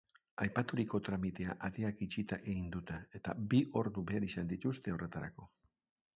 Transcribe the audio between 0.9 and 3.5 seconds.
tramitea ateak itxita egin dute eta